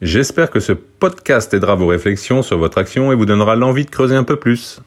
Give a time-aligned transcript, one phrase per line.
[0.00, 3.90] J'espère que ce podcast aidera vos réflexions sur votre action et vous donnera l'envie de
[3.90, 4.80] creuser un peu plus.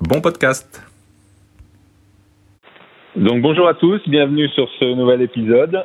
[0.00, 0.82] Bon podcast
[3.16, 5.84] Donc bonjour à tous, bienvenue sur ce nouvel épisode.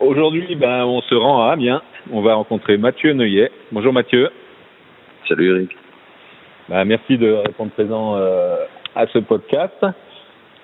[0.00, 1.80] Aujourd'hui, ben, on se rend à Amiens.
[2.10, 3.52] On va rencontrer Mathieu Neuillet.
[3.70, 4.28] Bonjour Mathieu.
[5.28, 5.70] Salut Eric.
[6.68, 8.56] Ben, merci de répondre présent euh,
[8.96, 9.86] à ce podcast.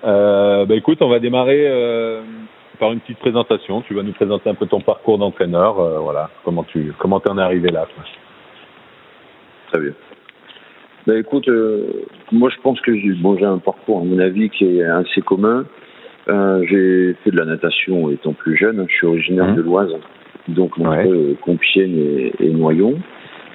[0.03, 2.23] Euh, ben, écoute, on va démarrer euh,
[2.75, 3.81] par une petite présentation.
[3.81, 5.79] Tu vas nous présenter un peu ton parcours d'entraîneur.
[5.79, 7.87] Euh, voilà, comment tu comment en es arrivé là.
[9.71, 9.91] Très bien.
[11.07, 14.65] Ben écoute, euh, moi je pense que j'ai bon, un parcours, à mon avis, qui
[14.79, 15.65] est assez commun.
[16.27, 18.83] Euh, j'ai fait de la natation étant plus jeune.
[18.89, 19.55] Je suis originaire Mhm.
[19.55, 19.93] de l'Oise,
[20.47, 21.35] donc entre Ouais.
[21.41, 22.95] Compiègne et, et Noyon.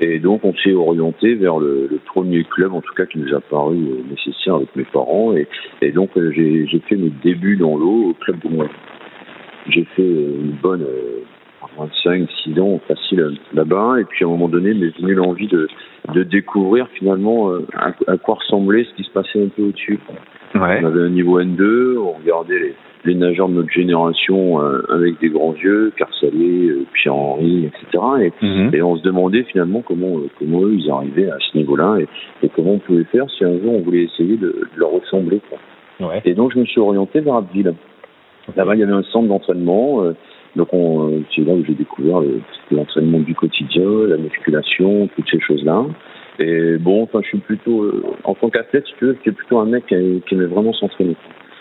[0.02, 3.34] Et donc on s'est orienté vers le, le premier club, en tout cas qui nous
[3.34, 3.77] a paru
[4.08, 5.34] nécessaire avec mes parents.
[5.36, 5.46] Et,
[5.82, 8.70] et donc j'ai fait mes débuts dans l'eau au club de Noyon.
[9.70, 11.22] J'ai fait euh, une bonne euh,
[11.78, 13.96] 25, 6 ans facile euh, là-bas.
[14.00, 15.68] Et puis à un moment donné, m'est venue l'envie de,
[16.14, 19.98] de découvrir finalement euh, à, à quoi ressemblait ce qui se passait un peu au-dessus.
[20.54, 20.80] Ouais.
[20.82, 25.20] On avait un niveau N2, on regardait les, les nageurs de notre génération euh, avec
[25.20, 28.05] des grands yeux, Carsalé, euh, Pierre-Henri, etc.
[28.22, 28.70] Et, Mhm.
[28.74, 32.08] et on se demandait finalement comment, euh, comment eux ils arrivaient à ce niveau-là et,
[32.44, 35.40] et comment on pouvait faire si un jour on voulait essayer de, de leur ressembler.
[35.48, 36.08] Quoi.
[36.08, 36.20] Ouais.
[36.24, 37.74] Et donc je me suis orienté vers Abbeville.
[38.56, 40.02] Là-bas, il y avait un centre d'entraînement.
[40.04, 40.12] euh,
[40.56, 42.40] donc on- euh, c'est là où j'ai découvert le-
[42.72, 45.84] l'entraînement du quotidien, la musculation, toutes ces choses-là.
[46.40, 49.58] Et bon, enfin, je suis plutôt, euh, en tant qu'athlète, si tu veux, j'étais plutôt
[49.60, 51.14] un mec qui, qui aimait vraiment s'entraîner.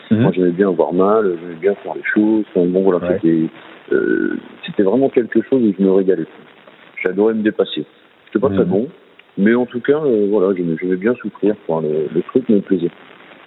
[0.10, 0.22] Mhm.
[0.22, 2.46] Moi, j'aimais bien avoir mal, j'aimais bien faire les choses.
[2.56, 3.20] Enfin, bon, voilà, Ouais.
[3.22, 3.44] c'était,
[3.92, 6.26] euh, c'était vraiment quelque chose où je me régalais.
[7.04, 7.86] J'adorais me dépasser.
[8.26, 8.70] J'étais pas très Mhm.
[8.70, 8.88] bon,
[9.38, 11.56] mais en tout cas, euh, voilà, j'aimais, j'aimais bien souffrir.
[11.68, 11.82] Quoi.
[11.84, 12.90] Le, le truc me plaisait.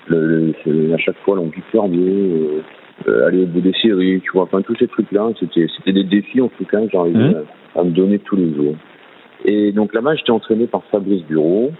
[0.08, 2.60] Le, le- à chaque fois, l'envie de faire mieux, euh,
[3.08, 6.04] euh, aller au bout des séries, tu vois, enfin, tous ces trucs-là, c'était, c'était des
[6.04, 7.44] défis, en tout cas, que j'arrivais Mhm.
[7.76, 8.74] à, à me donner tous les jours.
[9.44, 11.72] Et donc là-bas, j'étais entraîné par Fabrice Bureau.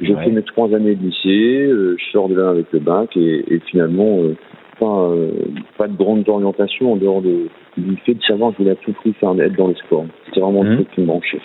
[0.00, 0.24] J'ai Ouais.
[0.24, 3.44] fait mes trois années de lycée, euh, je sors de là avec le bac et,
[3.52, 4.36] et finalement, euh,
[4.78, 5.30] pas, euh,
[5.76, 8.76] pas de grande orientation en dehors de, du fait de savoir que je voulais à
[8.76, 10.06] tout prix faire être dans le sport.
[10.26, 10.68] C'était vraiment Mhm.
[10.70, 11.40] le truc qui me branchait.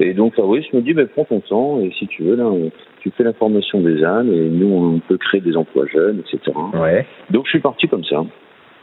[0.00, 2.50] Et donc Fabrice me dit, ben, prends ton temps et si tu veux, là,
[2.98, 6.50] tu fais la formation des ânes et nous, on peut créer des emplois jeunes, etc.
[6.74, 7.06] Ouais.
[7.30, 8.24] Donc je suis parti comme ça.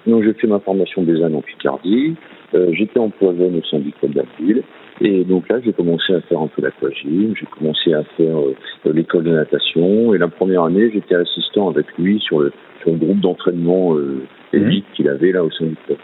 [0.08, 2.16] Donc j'ai fait ma formation des ânes en Picardie.
[2.54, 4.64] Euh, J'étais jeune au syndicat d'Abbeville.
[5.00, 8.54] Et donc là, j'ai commencé à faire un peu l'aquagym, j'ai commencé à faire euh,
[8.94, 10.14] l'école de natation.
[10.14, 12.52] Et la première année, j'étais assistant avec lui sur le,
[12.82, 14.22] sur le groupe d'entraînement euh,
[14.54, 15.96] élite qu'il avait là au syndicat.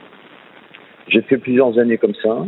[1.09, 2.45] J'ai fait plusieurs années comme ça.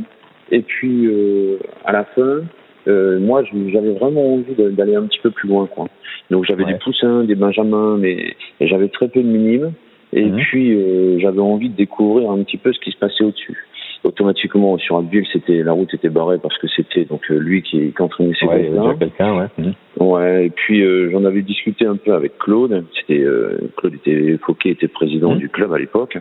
[0.52, 2.42] Et puis, euh, à la fin,
[2.88, 5.68] euh, moi, j'avais vraiment envie de- d'aller un petit peu plus loin.
[5.68, 5.88] Quoi.
[6.32, 6.74] Donc j'avais Ouais.
[6.74, 9.74] des poussins, des benjamins, mais j'avais très peu de minimes.
[10.14, 10.38] Et Mhm.
[10.38, 13.66] puis, euh, j'avais envie de découvrir un petit peu ce qui se passait au-dessus.
[14.04, 17.92] Automatiquement, sur Abbeville, c'était la route était barrée parce que c'était donc euh, lui qui,
[17.92, 19.46] qui entraînait ces Ouais, quelqu'un, ouais.
[19.58, 19.74] Mhm.
[20.00, 22.86] Ouais, et puis euh, j'en avais discuté un peu avec Claude.
[22.98, 25.40] C'était euh, Claude était Fauquet était président Mhm.
[25.40, 26.18] du club à l'époque.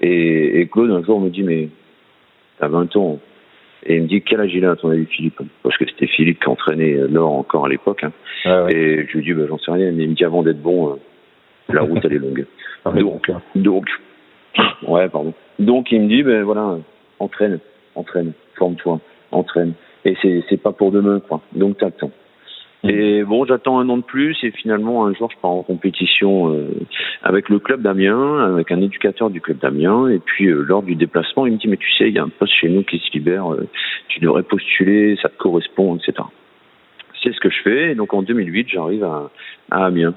[0.00, 1.68] Et, et Claude un jour me dit mais
[2.58, 3.18] t'as 20 ans.
[3.86, 5.40] Et il me dit quel âge il a à ton avis Philippe?
[5.62, 8.02] Parce que c'était Philippe qui entraînait euh, Laure encore à l'époque.
[8.02, 8.12] hein.
[8.46, 8.74] Ouais.
[8.74, 9.92] Et je lui dis bah, j'en sais rien.
[9.92, 10.94] Mais il me dit avant d'être bon, euh,
[11.74, 12.46] la route elle est longue.
[12.84, 13.86] Ah, donc, donc,
[14.86, 15.34] ouais, pardon.
[15.58, 16.78] Donc il me dit, ben voilà,
[17.18, 17.58] entraîne,
[17.94, 19.00] entraîne, forme-toi,
[19.32, 19.74] entraîne.
[20.04, 21.40] Et c'est c'est pas pour demain, quoi.
[21.54, 22.10] Donc t'attends.
[22.82, 22.90] Mhm.
[22.90, 26.52] Et bon, j'attends un an de plus et finalement un jour je pars en compétition
[26.52, 26.70] euh,
[27.22, 30.08] avec le club d'Amiens, avec un éducateur du club d'Amiens.
[30.08, 32.22] Et puis euh, lors du déplacement, il me dit, mais tu sais, il y a
[32.22, 33.68] un poste chez nous qui se libère, euh,
[34.08, 36.26] tu devrais postuler, ça te correspond, etc.
[37.22, 37.92] C'est ce que je fais.
[37.92, 39.30] Et donc en 2008, j'arrive à,
[39.70, 40.14] à Amiens.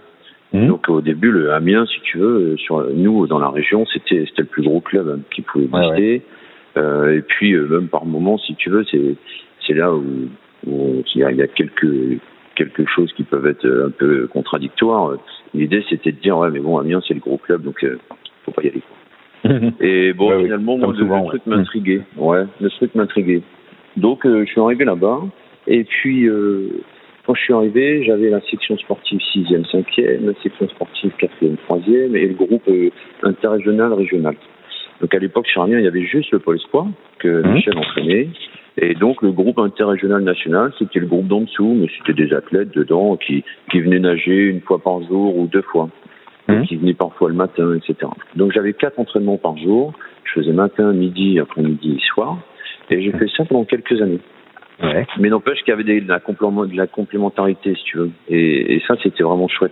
[0.53, 0.67] Mhm.
[0.67, 4.25] Donc au début, le Amiens, si tu veux, euh, sur nous dans la région, c'était
[4.27, 6.21] c'était le plus gros club hein, qui pouvait Ouais, exister.
[6.77, 9.15] Euh, et puis euh, même par moment, si tu veux, c'est
[9.65, 10.03] c'est là où,
[10.67, 12.19] où il y a, quelques
[12.55, 15.17] quelque chose qui peuvent être un peu contradictoires.
[15.55, 17.97] L'idée, c'était de dire ouais, mais bon, Amiens, c'est le gros club, donc euh,
[18.45, 18.83] faut pas y aller.
[19.81, 21.27] Et bon, oui, finalement, moi, le, ouais.
[21.29, 22.01] truc m'intriguait.
[22.15, 23.41] Ouais, le truc m'intriguait.
[23.97, 25.19] Donc, je suis arrivé là-bas.
[25.67, 26.69] Et puis, euh,
[27.25, 32.15] quand je suis arrivé, j'avais la section sportive 6e, 5e, la section sportive 4e, 3e
[32.15, 32.89] et le groupe euh,
[33.23, 34.35] interrégional, régional.
[35.01, 36.87] Donc, à l'époque, chez Amiens, il y avait juste le pôle espoir
[37.19, 37.53] que Mhm.
[37.53, 38.29] Michel entraînait.
[38.77, 42.73] Et donc le groupe interrégional national, c'était le groupe d'en dessous, mais c'était des athlètes
[42.73, 45.89] dedans qui, qui venaient nager une fois par jour ou deux fois,
[46.47, 46.63] mmh.
[46.63, 48.11] qui venaient parfois le matin, etc.
[48.35, 49.93] Donc j'avais quatre entraînements par jour.
[50.23, 52.39] Je faisais matin, midi, après-midi soir.
[52.89, 54.19] Et j'ai fait ça pendant quelques années.
[54.83, 55.07] Ouais.
[55.19, 58.11] Mais n'empêche qu'il y avait des, de, la de la complémentarité, si tu veux.
[58.29, 59.71] Et, et ça, c'était vraiment chouette.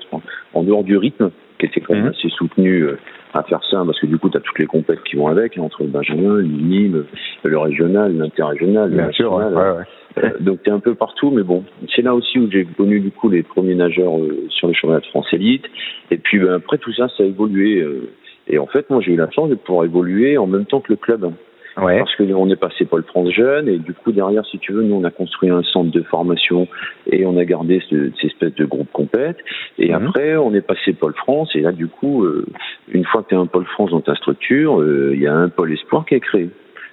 [0.54, 2.16] En dehors du rythme, qui était quand même mmh.
[2.18, 2.98] assez soutenu euh,
[3.34, 5.58] à faire ça, parce que du coup, tu as toutes les compètes qui vont avec,
[5.58, 7.06] hein, entre le Benjamin, le minime,
[7.44, 9.54] le régional, l'interrégional, le national.
[9.54, 9.84] Ouais, ouais.
[10.18, 11.64] Euh, donc, tu es un peu partout, mais bon,
[11.96, 15.00] c'est là aussi où j'ai connu du coup les premiers nageurs euh, sur les championnats
[15.00, 15.66] de France élite.
[16.10, 17.82] Et puis, ben, après tout ça, ça a évolué.
[17.82, 18.10] Euh,
[18.48, 20.92] et en fait, moi, j'ai eu la chance de pouvoir évoluer en même temps que
[20.92, 21.32] le club.
[21.78, 22.00] Ouais.
[22.00, 24.96] Parce qu'on est passé Paul France Jeune et du coup derrière, si tu veux, nous
[24.96, 26.68] on a construit un centre de formation
[27.10, 29.38] et on a gardé ce, cette espèce de groupe compète.
[29.78, 30.08] Et mhm.
[30.08, 32.46] après, on est passé Pôle France et là du coup, euh,
[32.92, 35.34] une fois que tu as un Pôle France dans ta structure, euh, il y a
[35.34, 36.50] un Pôle Espoir qui est créé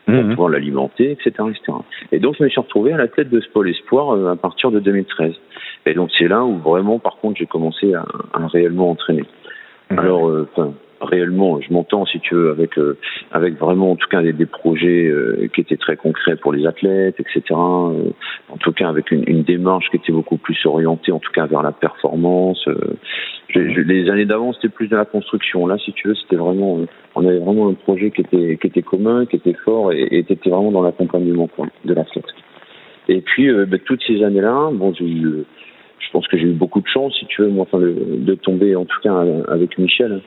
[0.06, 0.30] pour mhm.
[0.30, 1.78] pouvoir l'alimenter, etc., etc.
[2.12, 4.36] Et donc je me suis retrouvé à la tête de ce Pôle Espoir euh, à
[4.36, 5.34] partir de 2013.
[5.86, 9.24] Et donc c'est là où vraiment, par contre, j'ai commencé à, à réellement entraîner.
[9.90, 9.98] Mhm.
[9.98, 12.96] Alors, enfin réellement, je m'entends si tu veux avec euh,
[13.30, 16.66] avec vraiment en tout cas des, des projets euh, qui étaient très concrets pour les
[16.66, 17.42] athlètes, etc.
[17.50, 18.10] Euh,
[18.48, 21.46] en tout cas avec une, une, démarche qui était beaucoup plus orientée en tout cas
[21.46, 22.68] vers la performance.
[23.48, 25.66] Je, je, les années d'avant c'était plus de la construction.
[25.66, 26.80] Là, si tu veux, c'était vraiment
[27.14, 30.18] on avait vraiment un projet qui était qui était commun, qui était fort et, et
[30.18, 31.48] était vraiment dans l'accompagnement
[31.84, 32.26] de l'athlète.
[33.08, 35.44] Et puis ben, toutes ces années-là, bon j'ai eu
[36.00, 38.74] je pense que j'ai eu beaucoup de chance, si tu veux, moi, enfin, de tomber
[38.76, 39.14] en tout cas
[39.48, 40.22] avec Michel,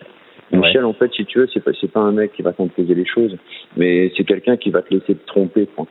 [0.53, 3.06] Michel, en fait, si tu veux, c'est pas, pas un mec qui va t'imposer les
[3.06, 3.38] choses,
[3.77, 5.86] mais c'est quelqu'un qui va te laisser te tromper, quoi.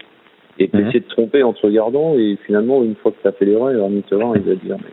[0.58, 0.86] Et te mhm.
[0.86, 3.72] laisser te tromper en te regardant, et finalement, une fois que tu as fait l'erreur,
[3.72, 4.90] il va venir te voir il va te dire, mais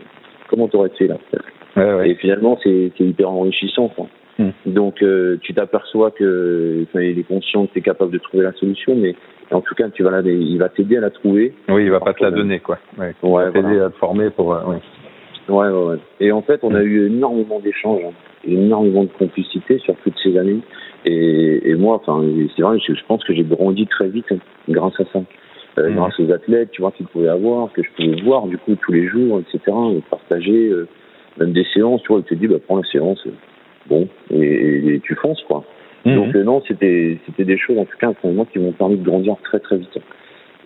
[0.48, 1.18] comment t'aurais fait là,
[1.76, 2.10] ouais, ouais.
[2.10, 4.08] Et finalement, c'est hyper enrichissant, quoi.
[4.40, 4.52] Mhm.
[4.68, 8.44] Donc, euh, tu t'aperçois que, enfin, il est conscient que tu es capable de trouver
[8.44, 9.16] la solution, mais
[9.52, 11.54] en tout cas, tu vas la, il va t'aider à la trouver.
[11.70, 12.78] Oui, il va pas te la donner, quoi.
[12.98, 14.76] Ouais, il va t'aider à te former pour, euh,
[15.50, 15.98] Ouais, ouais, ouais.
[16.20, 18.14] Et en fait, on a eu énormément d'échanges, hein,
[18.46, 20.60] énormément de complicité sur toutes ces années.
[21.06, 22.22] Et, et moi, enfin,
[22.56, 25.20] c'est vrai, je, pense que j'ai grandi très vite hein, grâce à ça.
[25.78, 25.96] Euh, mmh.
[25.96, 28.92] Grâce aux athlètes, tu vois, qu'ils pouvaient avoir, que je pouvais voir du coup tous
[28.92, 29.72] les jours, etc.
[30.10, 30.88] Partager, euh,
[31.40, 33.32] même des séances, tu vois, il te dit, bah, prends la séance, euh,
[33.88, 35.64] bon, et, et, tu fonces, quoi.
[36.04, 36.16] Mmh.
[36.16, 38.98] Donc euh, non, c'était c'était des choses en tout cas pour moi qui m'ont permis
[38.98, 39.98] de grandir très très vite.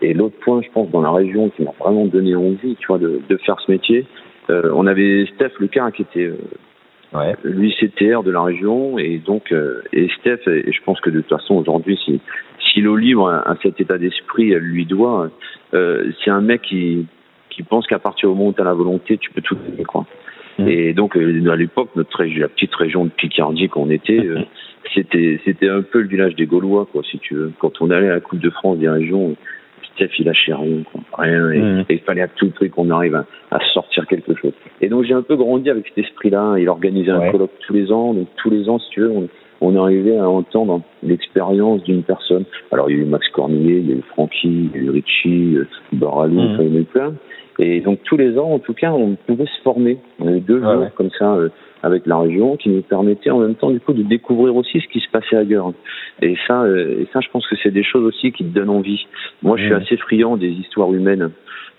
[0.02, 2.98] Et l'autre point, je pense, dans la région qui m'a vraiment donné envie, tu vois,
[2.98, 4.06] de, de faire ce métier,
[4.50, 6.38] euh, on avait Steph Lecar qui était euh,
[7.14, 7.36] ouais.
[7.44, 11.22] lui CTR de la région et donc euh, et Steph et je pense que de
[11.22, 12.20] toute façon aujourd'hui si
[12.72, 15.30] si l'eau libre a, cet état d'esprit elle lui doit
[15.72, 17.06] c'est un mec qui
[17.50, 19.86] qui pense qu'à partir du moment où tu as la volonté tu peux tout faire
[19.86, 20.06] quoi
[20.58, 20.68] mmh.
[20.68, 24.28] et donc à l'époque notre la petite région de Picardie qu'on était
[24.94, 28.10] c'était c'était un peu le village des Gaulois quoi si tu veux quand on allait
[28.10, 29.36] à la Coupe de France des régions
[29.96, 30.84] Steph, il lâchait rien,
[31.18, 31.40] rien.
[31.40, 31.86] Mmh.
[31.90, 34.54] Et, il fallait à tout prix qu'on arrive à, à, sortir quelque chose.
[34.82, 36.56] Et donc, j'ai un peu grandi avec cet esprit-là.
[36.58, 38.14] Il organisait un colloque tous les ans.
[38.14, 39.28] Donc, tous les ans, si tu veux, on,
[39.62, 42.46] on arrivait à entendre l'expérience d'une personne.
[42.72, 44.82] Alors, il y a eu Max Cornier, il y a eu Francky, il y a
[44.84, 46.54] eu Richie, euh, Baralou, mmh.
[46.54, 47.14] enfin, il y en a eu plein.
[47.60, 50.00] Et donc, tous les ans, en tout cas, on pouvait se former.
[50.20, 51.36] On avait deux jours comme ça.
[51.36, 51.50] Euh,
[51.84, 54.88] avec la région qui nous permettait en même temps du coup de découvrir aussi ce
[54.88, 55.74] qui se passait ailleurs.
[56.22, 58.70] Et ça, euh, et ça, je pense que c'est des choses aussi qui te donnent
[58.70, 59.06] envie.
[59.42, 61.32] Moi, je suis assez friand des histoires humaines.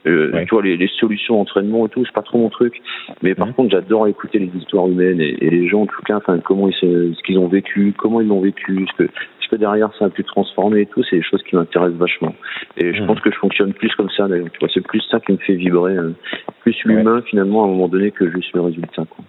[0.06, 2.82] Euh, Tu vois, les, les solutions d'entraînement et tout, c'est pas trop mon truc.
[3.23, 6.16] Mais par contre, j'adore écouter les histoires humaines et, et, les gens, en tout cas,
[6.16, 9.56] enfin, comment ils ce qu'ils ont vécu, comment ils l'ont vécu, ce que, ce que
[9.56, 12.35] derrière ça a pu transformer et tout, c'est des choses qui m'intéressent vachement.
[12.78, 14.50] Et je pense que je fonctionne plus comme ça, d'ailleurs.
[14.52, 16.12] Tu vois, c'est plus ça qui me fait vibrer, hein.
[16.62, 19.04] plus l'humain finalement à un moment donné que juste le résultat.
[19.09, 19.25] Quoi.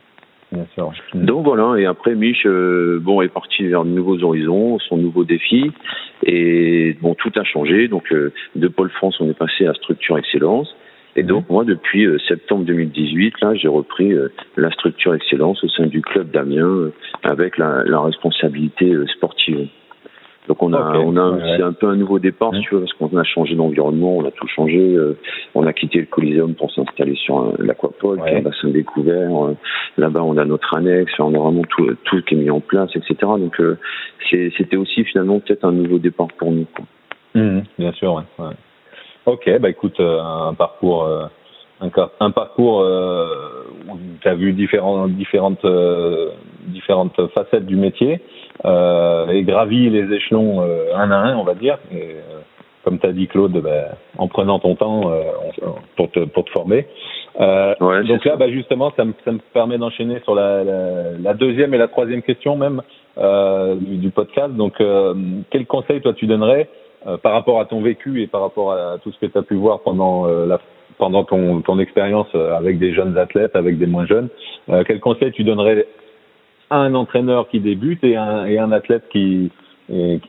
[1.13, 5.23] Donc voilà, et après Mich, euh, bon, est parti vers de nouveaux horizons, son nouveau
[5.23, 5.71] défi,
[6.25, 7.87] et bon, tout a changé.
[7.87, 10.75] Donc euh, de Pôle France, on est passé à Structure Excellence.
[11.15, 14.13] Et donc moi, depuis euh, septembre 2018, là, j'ai repris
[14.57, 16.91] la Structure Excellence au sein du club d'Amiens
[17.23, 19.67] avec la, la responsabilité sportive.
[20.47, 23.23] Donc on a, on a un peu un nouveau départ, tu vois, parce qu'on a
[23.23, 24.77] changé d'environnement, on a tout changé.
[24.77, 25.17] Euh,
[25.55, 28.29] on a quitté le Coliseum pour s'installer sur l'aquapole, ouais.
[28.29, 29.45] qui est un bassin découvert.
[29.45, 29.55] Euh,
[29.97, 32.89] là-bas, on a notre annexe, on a vraiment tout, tout qui est mis en place,
[32.95, 33.15] etc.
[33.21, 33.77] Donc euh,
[34.29, 36.65] c'était aussi finalement peut-être un nouveau départ pour nous.
[36.75, 36.85] Quoi.
[37.35, 38.45] Mmh, bien sûr, ouais.
[39.25, 41.07] Ok, bah écoute, un parcours
[41.83, 46.29] un, un parcours euh, où tu as vu différents, différentes, euh,
[46.67, 48.17] différentes facettes du métier euh,
[48.63, 51.77] et gravi les échelons euh, un à un, on va dire.
[51.91, 52.39] Et, euh,
[52.83, 53.85] comme tu as dit, Claude, ben,
[54.17, 55.09] en prenant ton temps
[55.95, 56.85] pour, te, pour te former.
[57.39, 61.33] Ouais, donc là, bah, justement, ça me, ça me permet d'enchaîner sur la, la, la,
[61.33, 62.81] deuxième et la troisième question même
[63.15, 64.51] du, du podcast.
[64.51, 64.83] Donc,
[65.49, 66.67] quel conseil toi tu donnerais
[67.21, 69.55] par rapport à ton vécu et par rapport à tout ce que tu as pu
[69.55, 70.59] voir pendant la
[70.97, 74.27] pendant ton, ton expérience avec des jeunes athlètes, avec des moins jeunes,
[74.67, 75.87] quel conseil tu donnerais
[76.77, 79.51] un entraîneur qui débute et un, et un athlète qui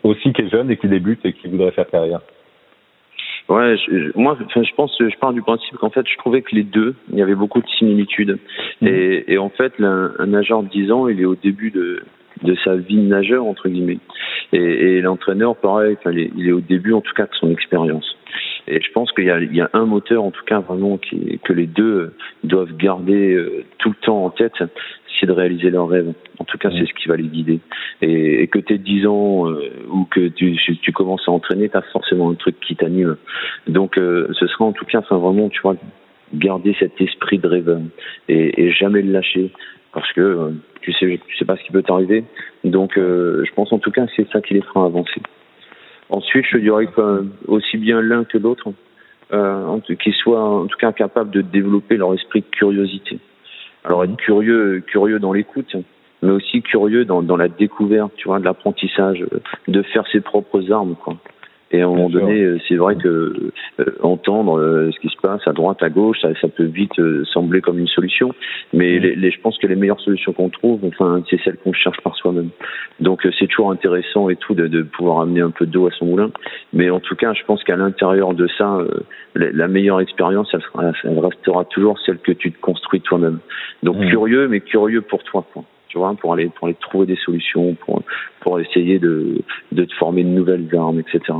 [0.02, 2.20] aussi qui est jeune et qui débute et qui voudrait faire carrière
[3.48, 6.62] Ouais, je, moi, je pense, je pars du principe qu'en fait, je trouvais que les
[6.62, 8.38] deux, il y avait beaucoup de similitudes.
[8.80, 8.86] Mmh.
[8.86, 12.02] Et, et, en fait, un, un nageur de 10 ans, il est au début de,
[12.42, 13.98] de sa vie de nageur entre guillemets.
[14.52, 14.58] Et,
[14.96, 18.16] et l'entraîneur, pareil, il est, il est au début en tout cas de son expérience.
[18.66, 20.96] Et je pense qu'il y a, il y a un moteur, en tout cas vraiment,
[20.96, 24.54] qui, que les deux doivent garder euh, tout le temps en tête,
[25.18, 26.12] c'est de réaliser leurs rêves.
[26.38, 27.60] En tout cas, c'est ce qui va les guider.
[28.02, 31.68] Et, et que tu aies 10 ans euh, ou que tu, tu commences à entraîner,
[31.68, 33.16] tu as forcément un truc qui t'anime.
[33.66, 35.76] Donc, euh, ce sera en tout cas, enfin vraiment, tu vois,
[36.32, 37.80] garder cet esprit de rêve
[38.28, 39.50] et, et jamais le lâcher
[39.92, 42.24] parce que tu sais, tu sais pas ce qui peut t'arriver.
[42.64, 45.20] Donc, je pense en tout cas, c'est ça qui les fera avancer.
[46.10, 48.72] Ensuite, je dirais que aussi bien l'un que l'autre,
[49.32, 53.18] euh, qu'ils soient en tout cas capables de développer leur esprit de curiosité.
[53.84, 55.76] Alors être curieux, curieux dans l'écoute,
[56.22, 59.24] mais aussi curieux dans, la découverte, tu vois, de l'apprentissage,
[59.68, 61.16] de faire ses propres armes, quoi.
[61.74, 63.34] Et à un moment donné, euh, c'est vrai que
[63.80, 67.00] euh, entendre euh, ce qui se passe à droite, à gauche, ça, ça peut vite
[67.32, 68.32] sembler comme une solution.
[68.72, 71.72] Mais les, les, je pense que les meilleures solutions qu'on trouve, enfin, c'est celles qu'on
[71.72, 72.50] cherche par soi-même.
[73.00, 76.06] Donc c'est toujours intéressant et tout de, de, pouvoir amener un peu d'eau à son
[76.06, 76.30] moulin.
[76.72, 78.78] Mais en tout cas, je pense qu'à l'intérieur de ça,
[79.34, 83.40] la, meilleure expérience, elle, restera toujours celle que tu te construis toi-même.
[83.82, 84.10] Donc mmh.
[84.10, 85.44] curieux, mais curieux pour toi.
[85.52, 85.64] Quoi
[85.94, 88.02] tu vois, pour aller pour aller trouver des solutions, pour
[88.40, 91.38] pour essayer de de te former de nouvelles armes, etc.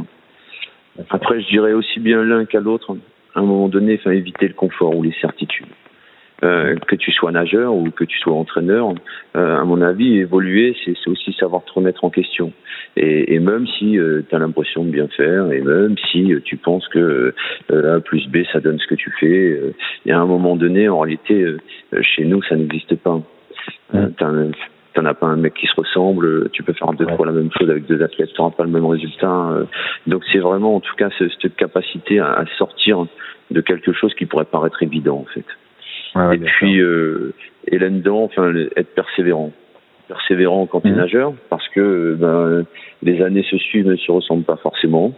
[1.10, 2.96] Après, je dirais aussi bien l'un qu'à l'autre,
[3.34, 5.66] à un moment donné, enfin, éviter le confort ou les certitudes.
[6.42, 8.92] Euh, que tu sois nageur ou que tu sois entraîneur,
[9.36, 12.52] euh, à mon avis, évoluer, c'est aussi savoir te remettre en question.
[12.96, 16.40] Et, et même si euh, tu as l'impression de bien faire, et même si euh,
[16.44, 17.34] tu penses que
[17.70, 19.58] A plus B, ça donne ce que tu fais,
[20.04, 21.46] il y a un moment donné, en réalité,
[22.02, 23.22] chez nous, ça n'existe pas.
[23.92, 24.50] Mmh
[24.94, 27.50] t'en as pas un mec qui se ressemble, tu peux faire deux fois la même
[27.58, 29.50] chose avec deux athlètes, tu n'auras pas le même résultat.
[29.50, 29.64] Euh.
[30.06, 33.06] Donc c'est vraiment en tout cas cette capacité à, sortir
[33.50, 35.44] de quelque chose qui pourrait paraître évident en fait.
[36.14, 37.34] Ouais, et puis euh,
[37.66, 39.52] et là-dedans, enfin être persévérant
[40.08, 40.96] persévérant quand tu es mmh.
[40.96, 42.64] nageur parce que ben,
[43.02, 45.12] les années se suivent ne se ressemblent pas forcément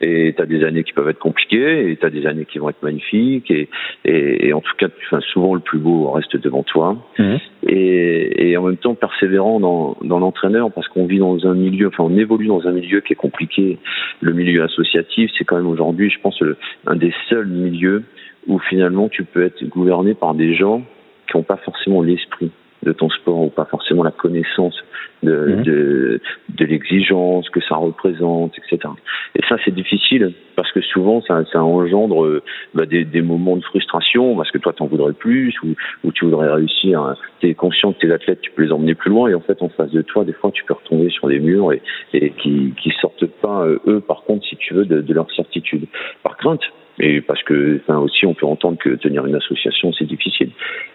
[0.00, 2.58] et tu as des années qui peuvent être compliquées et tu as des années qui
[2.58, 3.68] vont être magnifiques et,
[4.04, 7.36] et, et en tout cas enfin, souvent le plus beau reste devant toi mmh.
[7.68, 11.88] et, et en même temps persévérant dans, dans l'entraîneur parce qu'on vit dans un milieu
[11.88, 13.78] enfin on évolue dans un milieu qui est compliqué
[14.20, 16.42] le milieu associatif c'est quand même aujourd'hui je pense
[16.86, 18.04] un des seuls milieux
[18.46, 20.82] où finalement tu peux être gouverné par des gens
[21.30, 22.50] qui n'ont pas forcément l'esprit
[22.86, 24.76] de ton sport ou pas forcément la connaissance
[25.22, 25.62] de, mhm.
[25.62, 28.92] de, de l'exigence que ça représente, etc.
[29.34, 32.42] Et ça, c'est difficile parce que souvent, ça, ça engendre
[32.74, 35.74] bah, des, des, moments de frustration parce que toi, t'en voudrais plus ou,
[36.04, 37.16] ou tu voudrais réussir.
[37.40, 39.60] Tu es conscient que tes athlètes, tu peux les emmener plus loin et en fait,
[39.62, 42.72] en face de toi, des fois, tu peux retomber sur des murs et, et qui,
[42.80, 45.86] qui sortent pas, euh, eux, par contre, si tu veux, de, de leur certitude.
[46.22, 46.62] Par crainte,
[46.98, 50.50] et parce que enfin aussi on peut entendre que tenir une association c'est difficile.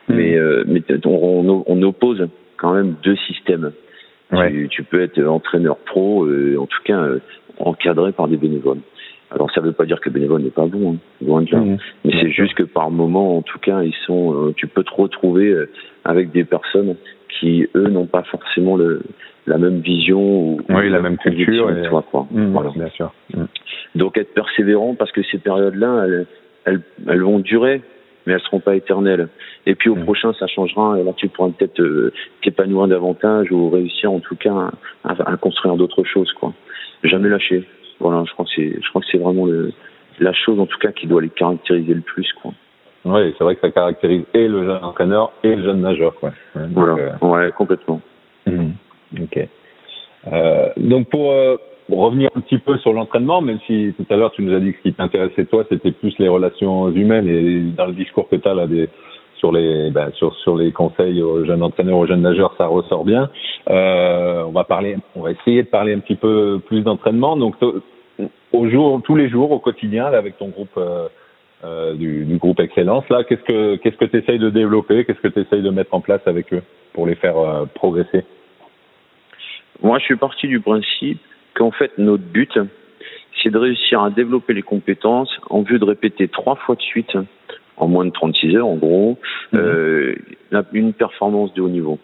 [0.07, 0.13] Mm.
[0.13, 2.27] mais euh, mais on, on, oppose
[2.57, 3.71] quand même deux systèmes.
[4.33, 7.19] Tu, tu, peux être entraîneur pro euh, en tout cas euh,
[7.59, 8.79] encadré par des bénévoles.
[9.29, 11.59] Alors ça veut pas dire que le bénévole n'est pas bon hein, loin de là.
[11.59, 11.77] Mm.
[12.05, 15.53] mais c'est juste que par moment en tout cas ils sont tu peux te retrouver
[16.05, 16.95] avec des personnes
[17.39, 19.01] qui eux n'ont pas forcément le
[19.47, 21.89] la même vision ou, oui, la même culture et...
[21.89, 22.27] toi, quoi.
[22.29, 23.11] Mmh, bien sûr.
[23.33, 23.43] Mmh.
[23.95, 26.27] Donc être persévérant parce que ces périodes-là, elles,
[26.65, 27.81] elles, elles, vont durer,
[28.25, 29.29] mais elles seront pas éternelles.
[29.65, 30.03] Et puis au mmh.
[30.03, 34.35] prochain, ça changera et là tu pourras peut-être euh, t'épanouir davantage ou réussir en tout
[34.35, 34.69] cas
[35.03, 36.53] à, à construire d'autres choses, quoi.
[37.03, 37.63] Jamais lâcher.
[37.99, 39.71] Voilà, je crois que c'est, je crois que c'est vraiment le,
[40.19, 42.53] la chose en tout cas qui doit les caractériser le plus, quoi.
[43.03, 46.31] Oui, c'est vrai que ça caractérise et le jeune entraîneur et le jeune nageur, quoi.
[46.53, 47.99] voilà, euh, ouais, complètement.
[48.47, 49.47] Ok.
[50.31, 54.15] Euh, donc pour, euh, pour, revenir un petit peu sur l'entraînement, même si tout à
[54.15, 57.27] l'heure tu nous as dit que ce qui t'intéressait toi, c'était plus les relations humaines
[57.27, 58.87] et dans le discours que tu as là des,
[59.37, 63.03] sur les ben, sur sur les conseils aux jeunes entraîneurs, aux jeunes nageurs, ça ressort
[63.03, 63.29] bien.
[63.69, 67.35] Euh, on va parler, on va essayer de parler un petit peu plus d'entraînement.
[67.35, 67.55] Donc
[68.53, 70.79] au jour, tous les jours, au quotidien, là, avec ton groupe.
[71.63, 73.07] Euh, du, du, groupe Excellence.
[73.09, 75.05] Là, qu'est-ce que qu'est-ce que tu essayes de développer?
[75.05, 76.63] Qu'est-ce que tu essayes de mettre en place avec eux
[76.93, 78.23] pour les faire euh, progresser?
[79.83, 81.19] Moi, je suis parti du principe
[81.53, 82.57] qu'en fait, notre but,
[83.41, 87.15] c'est de réussir à développer les compétences en vue de répéter trois fois de suite,
[87.77, 89.19] en moins de 36 heures en gros,
[89.51, 89.59] mhm.
[89.59, 90.15] euh,
[90.73, 91.99] une performance de haut niveau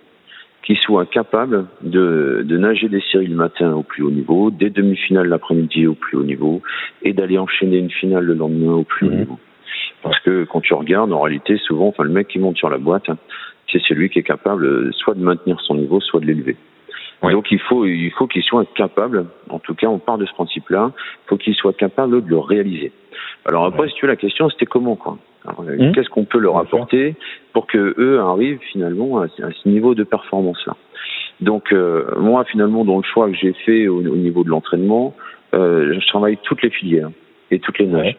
[0.61, 4.69] qui soit capable de, de nager des séries le matin au plus haut niveau, des
[4.69, 6.61] demi-finales l'après-midi au plus haut niveau,
[7.03, 9.17] et d'aller enchaîner une finale le lendemain au plus haut mhm.
[9.17, 9.39] niveau.
[10.03, 12.77] Parce que quand tu regardes, en réalité, souvent, enfin, le mec qui monte sur la
[12.77, 13.09] boîte,
[13.71, 16.55] c'est celui qui est capable soit de maintenir son niveau, soit de l'élever.
[17.23, 20.33] Donc il faut il faut qu'il soit capable, en tout cas on part de ce
[20.33, 22.91] principe-là, il faut qu'il soit capable de le réaliser.
[23.45, 25.17] Alors après, si tu veux, la question c'était comment quoi?
[25.47, 25.91] Euh, mmh.
[25.93, 27.15] Qu'est-ce qu'on peut leur apporter
[27.53, 30.75] pour que eux arrivent finalement à, ce niveau de performance-là?
[31.41, 35.15] Donc euh, moi finalement dans le choix que j'ai fait au, niveau de l'entraînement,
[35.55, 37.09] euh, je travaille toutes les filières
[37.49, 38.17] et toutes les nages.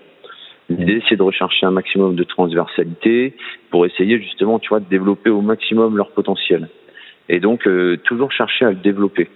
[0.68, 3.34] L'idée, c'est de rechercher un maximum de transversalité
[3.70, 6.68] pour essayer justement, tu vois, de développer au maximum leur potentiel
[7.28, 9.28] et donc euh, toujours chercher à le développer.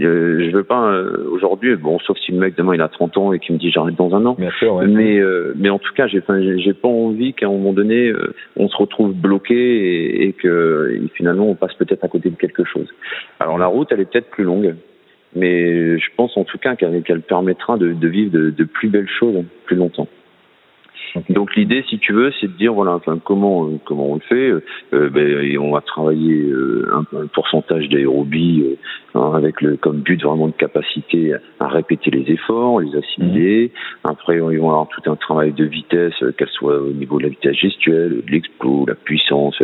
[0.00, 3.16] Euh, je veux pas euh, aujourd'hui, bon, sauf si le mec demain il a 30
[3.18, 4.36] ans et qu'il me dit j'arrête dans un an.
[4.38, 4.86] Bien sûr, ouais.
[4.86, 6.22] Mais euh, mais en tout cas, j'ai
[6.58, 8.12] j'ai pas envie qu'à un moment donné
[8.56, 12.64] on se retrouve bloqué et, et que finalement on passe peut-être à côté de quelque
[12.64, 12.88] chose.
[13.40, 14.76] Alors la route, elle est peut-être plus longue,
[15.34, 19.10] mais je pense en tout cas qu'elle permettra de, de vivre de, de plus belles
[19.10, 20.08] choses plus longtemps.
[21.28, 24.20] Donc l'idée, si tu veux, c'est de dire voilà, enfin comment euh, comment on le
[24.20, 24.50] fait.
[24.92, 30.00] Euh, ben, et on va travailler euh, un, pourcentage d'aérobie euh, hein, avec le comme
[30.00, 33.72] but vraiment de capacité à répéter les efforts, les assimiler.
[33.74, 34.08] Mmh.
[34.08, 37.28] Après, ils vont avoir tout un travail de vitesse, qu'elle soit au niveau de la
[37.28, 39.62] vitesse gestuelle, de l'explos, la puissance,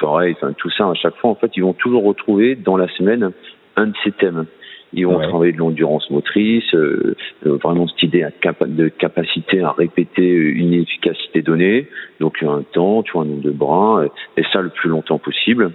[0.00, 0.34] pareil.
[0.36, 3.32] Enfin tout ça à chaque fois, en fait, ils vont toujours retrouver dans la semaine
[3.76, 4.46] un de ces thèmes.
[4.92, 7.14] Ils vont travailler de l'endurance motrice, euh,
[7.46, 8.26] euh, vraiment cette idée
[8.66, 11.86] de capacité à répéter une efficacité donnée,
[12.18, 14.04] donc un temps, tu vois, un nombre de bras,
[14.36, 15.70] et ça le plus longtemps possible.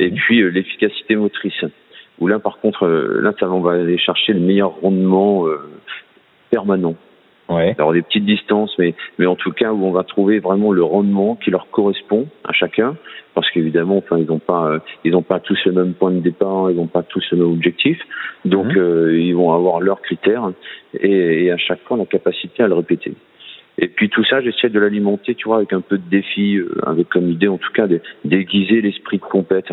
[0.00, 1.64] Et puis euh, l'efficacité motrice,
[2.18, 5.46] où là par contre, là ça on va aller chercher le meilleur rendement
[6.50, 6.96] permanent.
[7.48, 7.76] Ouais.
[7.78, 10.82] Alors des petites distances, mais mais en tout cas où on va trouver vraiment le
[10.82, 12.96] rendement qui leur correspond à chacun,
[13.34, 16.20] parce qu'évidemment, enfin ils n'ont pas euh, ils ont pas tous le même point de
[16.20, 18.00] départ, ils n'ont pas tous le même objectif,
[18.44, 18.78] donc mhm.
[18.78, 20.50] euh, ils vont avoir leurs critères
[20.98, 23.14] et, et à chaque fois la capacité à le répéter.
[23.78, 26.70] Et puis tout ça, j'essaie de l'alimenter, tu vois, avec un peu de défi, euh,
[26.86, 27.86] avec comme idée en tout cas
[28.24, 29.68] d'aiguiser l'esprit de compète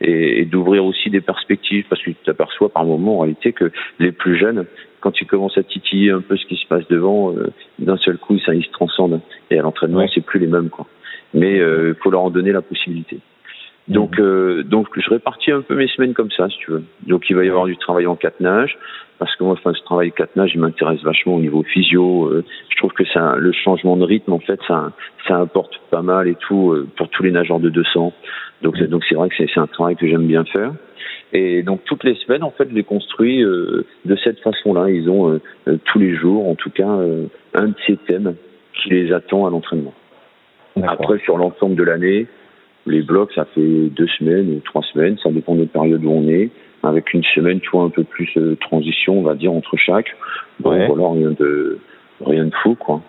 [0.00, 3.72] et, et d'ouvrir aussi des perspectives, parce que tu t'aperçois par moment en réalité que
[3.98, 4.64] les plus jeunes,
[5.00, 8.18] quand tu commences à titiller un peu ce qui se passe devant, euh, d'un seul
[8.18, 9.20] coup, ça ils se transcendent.
[9.50, 10.86] Et à l'entraînement, c'est plus les mêmes, quoi.
[11.34, 13.20] Mais il euh, faut leur en donner la possibilité.
[13.88, 16.84] Donc, euh, donc je répartis un peu mes semaines comme ça, si tu veux.
[17.06, 18.76] Donc, il va y avoir du travail en catenage,
[19.18, 22.26] parce que moi, enfin, ce travail catenage, il m'intéresse vachement au niveau physio.
[22.26, 24.92] Euh, je trouve que ça, le changement de rythme, en fait, ça,
[25.26, 28.12] ça apporte pas mal et tout euh, pour tous les nageurs de 200.
[28.62, 30.72] Donc, donc c'est vrai que c'est un travail que j'aime bien faire.
[31.32, 34.90] Et donc toutes les semaines, en fait, je les construis euh, de cette façon-là.
[34.90, 35.40] Ils ont
[35.84, 36.88] tous les jours, en tout cas,
[37.54, 38.34] un de ces thèmes
[38.74, 39.94] qui les attend à l'entraînement.
[40.86, 42.26] Après, sur l'ensemble de l'année,
[42.88, 46.28] les blocs, ça fait deux semaines ou trois semaines, ça dépend des périodes où on
[46.28, 46.50] est,
[46.82, 50.16] avec une semaine, tu vois, un peu plus de transition, on va dire, entre chaque.
[50.60, 51.78] Bon, voilà, rien de,
[52.24, 53.00] rien de fou, quoi.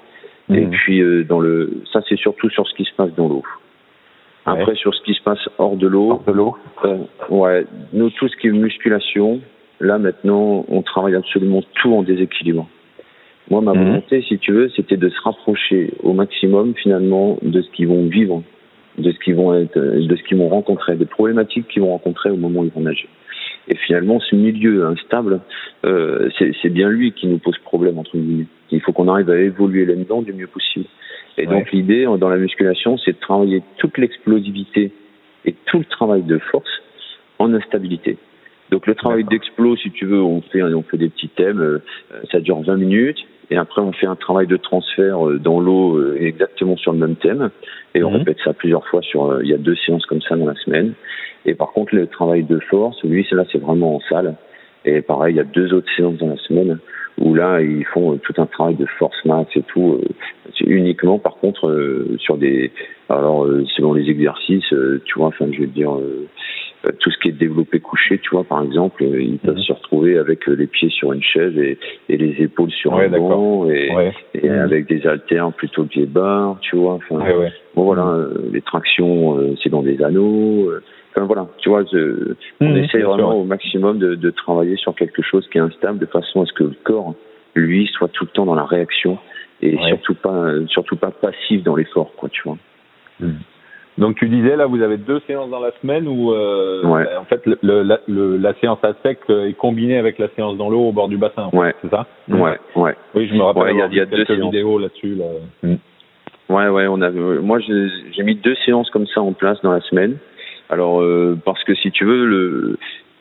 [0.49, 0.71] Et mhm.
[0.71, 3.43] puis, euh, dans le, ça, c'est surtout sur ce qui se passe dans l'eau.
[4.45, 6.23] Après, sur ce qui se passe hors de l'eau.
[6.25, 6.55] de l'eau.
[6.85, 6.97] Euh,
[7.29, 7.65] ouais.
[7.93, 9.41] Nous, tout ce qui est musculation,
[9.79, 12.67] là, maintenant, on travaille absolument tout en déséquilibre.
[13.51, 13.83] Moi, ma mhm.
[13.83, 18.07] volonté, si tu veux, c'était de se rapprocher au maximum, finalement, de ce qu'ils vont
[18.07, 18.41] vivre
[18.99, 22.29] de ce qu'ils vont être, de ce qu'ils vont rencontrer, des problématiques qu'ils vont rencontrer
[22.29, 23.09] au moment où ils vont nager.
[23.67, 25.41] Et finalement, ce milieu instable,
[25.85, 26.29] euh,
[26.61, 28.47] c'est bien lui qui nous pose problème entre guillemets.
[28.71, 30.85] Il faut qu'on arrive à évoluer là-dedans du mieux possible.
[31.37, 34.91] Et donc l'idée dans la musculation, c'est de travailler toute l'explosivité
[35.45, 36.69] et tout le travail de force
[37.37, 38.17] en instabilité.
[38.71, 41.79] Donc le travail d'explos, si tu veux, on fait on fait des petits thèmes, euh,
[42.31, 43.19] ça dure 20 minutes.
[43.51, 46.99] Et après, on fait un travail de transfert euh, dans l'eau euh, exactement sur le
[46.99, 47.49] même thème.
[47.95, 48.17] Et on mhm.
[48.17, 50.55] répète ça plusieurs fois sur, euh, il y a deux séances comme ça dans la
[50.55, 50.93] semaine.
[51.45, 54.35] Et par contre, le travail de force, lui, là, c'est vraiment en salle.
[54.85, 56.77] Et pareil, il y a deux autres séances dans la semaine
[57.17, 59.99] où là, ils font tout un travail de force max et tout.
[60.57, 62.71] C'est uniquement, par contre, sur des,
[63.09, 65.97] alors selon les exercices, tu vois, enfin, je veux dire,
[66.99, 69.63] tout ce qui est développé couché, tu vois, par exemple, euh, ils peuvent mhm.
[69.63, 73.09] se retrouver avec euh, les pieds sur une chaise et, et les épaules sur un
[73.09, 73.89] banc et,
[74.33, 74.59] et mhm.
[74.59, 76.93] avec des haltères plutôt pieds bas, tu vois.
[76.93, 77.19] Enfin,
[77.75, 78.53] bon voilà, mhm.
[78.53, 80.71] les tractions, c'est dans des anneaux.
[81.11, 81.83] Enfin voilà, tu vois,
[82.61, 86.05] on essaie vraiment au maximum de, de, travailler sur quelque chose qui est instable de
[86.05, 87.15] façon à ce que le corps,
[87.55, 89.17] lui, soit tout le temps dans la réaction
[89.61, 92.57] et surtout pas, surtout pas passif dans l'effort, quoi, tu vois.
[93.97, 97.45] Donc tu disais là, vous avez deux séances dans la semaine où euh, en fait
[97.45, 100.91] le, la, le, la, séance à sec est combinée avec la séance dans l'eau au
[100.93, 101.49] bord du bassin.
[101.51, 101.73] Ouais.
[101.81, 102.07] C'est ça?
[102.29, 102.95] Ouais, ouais.
[103.13, 103.75] Oui, je me rappelle.
[103.91, 105.15] Il y a, deux vidéos là-dessus.
[105.15, 105.25] Là.
[105.63, 105.75] Mm.
[106.49, 106.87] Ouais, ouais.
[106.87, 107.09] On a.
[107.09, 110.17] Moi, j'ai mis deux séances comme ça en place dans la semaine.
[110.69, 112.77] Alors, euh, parce que si tu veux, le,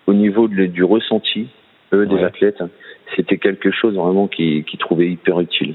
[0.06, 1.48] au niveau de, du ressenti,
[1.92, 2.62] eux, des athlètes,
[3.16, 5.74] c'était quelque chose vraiment qui, qui trouvaient hyper utile.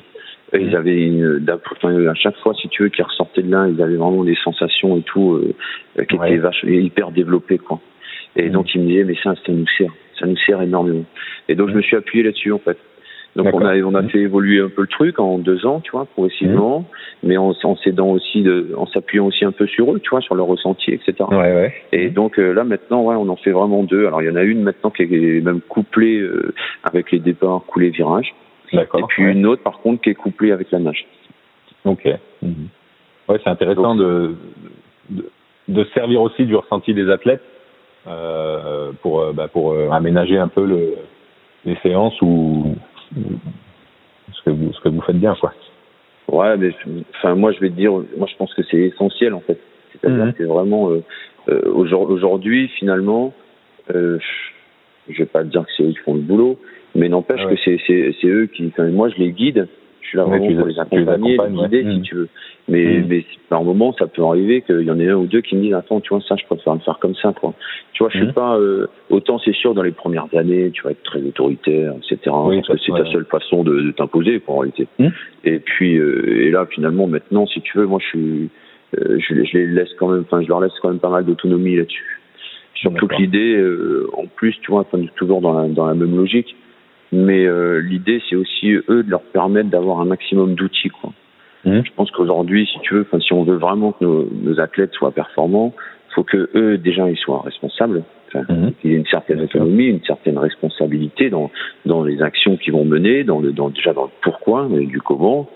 [0.54, 0.76] Ils mhm.
[0.76, 4.24] avaient une, à chaque fois, si tu veux, qu'ils ressortaient de là, ils avaient vraiment
[4.24, 7.80] des sensations et tout euh, qui étaient vache, hyper développées, quoi.
[8.36, 8.52] Et mhm.
[8.52, 11.06] donc ils me disaient, mais ça, ça nous sert, ça nous sert énormément.
[11.50, 12.78] Et donc je me suis appuyé là-dessus en fait.
[13.36, 14.10] Donc on a on a mmh.
[14.10, 16.86] fait évoluer un peu le truc en deux ans, tu vois, progressivement,
[17.24, 20.22] mais en, en s'aidant aussi de, en s'appuyant aussi un peu sur eux, tu vois,
[20.22, 21.16] sur leur ressenti, etc.
[21.32, 21.74] Ouais, ouais.
[21.92, 24.06] Et donc euh, là maintenant, ouais, on en fait vraiment deux.
[24.06, 27.64] Alors il y en a une maintenant qui est même couplée euh, avec les départs
[27.66, 28.36] coulés virages.
[28.74, 29.02] D'accord.
[29.02, 31.06] Et puis une autre par contre qui est couplée avec la nage.
[31.86, 32.08] Ok.
[32.42, 32.48] Mmh.
[33.30, 34.36] Ouais, c'est intéressant de,
[35.10, 35.30] de,
[35.68, 37.44] de servir aussi du ressenti des athlètes
[38.08, 40.96] euh, pour euh, bah, pour aménager un peu le,
[41.66, 42.76] les séances ou
[44.34, 45.54] ce que vous, ce que vous faites bien, quoi.
[46.28, 46.72] Ouais, mais
[47.16, 49.60] enfin, moi, je vais te dire, moi, je pense que c'est essentiel, en fait.
[49.92, 50.34] C'est-à-dire mhm.
[50.34, 51.04] que vraiment, euh,
[51.50, 53.34] euh aujourd'hui, finalement,
[53.94, 54.18] euh,
[55.10, 56.58] je vais pas te dire que c'est eux qui font le boulot,
[56.96, 59.68] mais n'empêche ah que c'est, c'est, c'est eux qui, enfin, moi, je les guide
[60.14, 62.02] suis là vraiment pour les accompagner, les guider si mm.
[62.02, 62.30] tu veux.
[62.68, 63.06] Mais, mm.
[63.08, 65.62] mais par moment, ça peut arriver qu'il y en ait un ou deux qui me
[65.62, 67.54] disent attends, tu vois ça, je préfère le faire comme ça, quoi.
[67.94, 68.34] Tu vois, je suis mm.
[68.34, 72.18] pas euh, autant c'est sûr dans les premières années, tu vas être très autoritaire, etc.
[72.26, 74.88] parce que c'est ta seule façon de, de t'imposer, en réalité.
[75.44, 78.50] Et puis euh, et là, finalement, maintenant, si tu veux, moi, je suis,
[79.00, 81.26] euh, je, je, les laisse quand même, enfin, je leur laisse quand même pas mal
[81.26, 82.20] d'autonomie là-dessus.
[82.76, 83.64] Surtout que l'idée,
[84.18, 86.54] en plus, tu vois, enfin, toujours dans la, dans la même logique
[87.14, 90.90] mais euh, l'idée, c'est aussi eux de leur permettre d'avoir un maximum d'outils.
[90.90, 91.14] Quoi.
[91.64, 91.82] Mmh.
[91.86, 95.12] Je pense qu'aujourd'hui, si tu veux, si on veut vraiment que nos, nos athlètes soient
[95.12, 95.74] performants,
[96.16, 98.72] faut que eux déjà ils soient responsables, enfin, mmh.
[98.82, 101.52] qu'il y ait une certaine autonomie, une certaine responsabilité dans
[101.86, 105.50] dans les actions qu'ils vont mener, dans le dans déjà dans le pourquoi, du comment.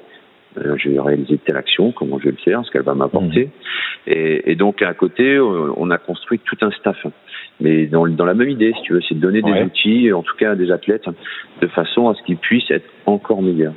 [0.58, 3.46] Euh, je vais réaliser telle action, comment je vais le faire, ce qu'elle va m'apporter.
[3.46, 4.10] Mmh.
[4.12, 6.98] Et, et, donc à côté, on a construit tout un staff
[7.60, 10.22] mais dans, dans la même idée, si tu veux, c'est de donner des outils, en
[10.22, 11.06] tout cas à des athlètes,
[11.62, 13.74] de façon à ce qu'ils puissent être encore meilleurs.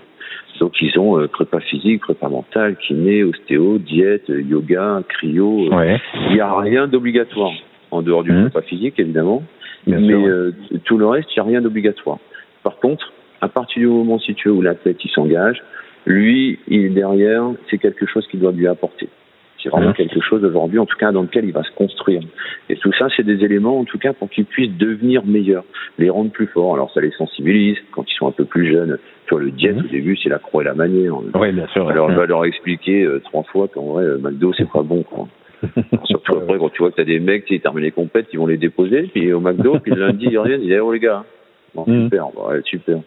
[0.60, 5.74] Donc ils ont euh, prépa physique, prépa mentale, kiné, ostéo, diète, yoga, cryo.
[5.74, 5.98] Ouais.
[6.28, 7.52] Il n'y a rien d'obligatoire
[7.90, 8.50] en dehors du mmh.
[8.50, 9.42] prépa physique évidemment,
[9.86, 10.52] mais euh,
[10.84, 12.18] tout le reste, il n'y a rien d'obligatoire.
[12.62, 15.62] Par contre, à partir du moment si tu veux où l'athlète il s'engage,
[16.06, 19.08] lui, il est derrière, c'est quelque chose qu'il doit lui apporter.
[19.62, 22.22] C'est vraiment quelque chose aujourd'hui, en tout cas, dans lequel il va se construire.
[22.68, 25.64] Et tout ça, c'est des éléments, en tout cas, pour qu'ils puissent devenir meilleurs,
[25.98, 26.74] les rendre plus forts.
[26.74, 28.98] Alors, ça les sensibilise quand ils sont un peu plus jeunes.
[29.26, 29.84] Tu vois, le diète, mhm.
[29.84, 31.14] au début, c'est la croix et la manière.
[31.34, 31.88] Oui, bien sûr.
[31.88, 35.02] Alors, on va leur expliquer euh, trois fois qu'en vrai, euh, McDo, c'est pas bon,
[35.02, 35.28] quoi.
[36.04, 38.46] Surtout après, quand tu vois que t'as des mecs qui terminent les compètes, ils vont
[38.46, 41.24] les déposer, puis au McDo, puis le lundi, ils reviennent, ils disent, oh les gars,
[41.74, 43.00] bon, super, ouais, super.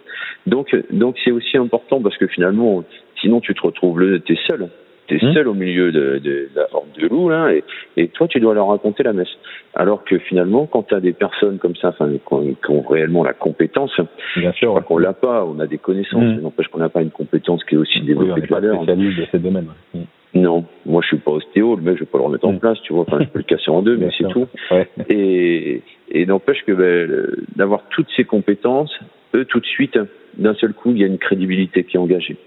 [0.46, 2.84] Donc, donc c'est aussi important parce que finalement,
[3.22, 4.70] sinon tu te retrouves le, t'es seul.
[5.08, 5.34] Tu es hmm.
[5.34, 7.63] seul au milieu de, de, la horde de loups, là, et,
[7.98, 9.30] et, toi, tu dois leur raconter la messe.
[9.74, 13.34] Alors que finalement, quand tu as des personnes comme ça, enfin, qui ont, réellement la
[13.34, 13.92] compétence,
[14.38, 16.36] bien sûr, qu'on l'a pas, on a des connaissances, hmm.
[16.36, 18.86] mais n'empêche qu'on n'a pas une compétence qui est aussi développée que la leur.
[18.86, 19.68] de ces domaines.
[19.94, 20.04] Hmm.
[20.36, 22.82] Non, moi je suis pas ostéo, le mec je vais pas le remettre en place,
[22.82, 24.48] tu vois, enfin je peux le casser en deux, mais c'est tout.
[24.72, 24.88] Ouais.
[25.10, 28.92] Et, et n'empêche que ben, d'avoir toutes ces compétences,
[29.36, 30.00] eux tout de suite,
[30.38, 32.38] d'un seul coup, il y a une crédibilité qui est engagée.